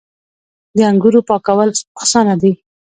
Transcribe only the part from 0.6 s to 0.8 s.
د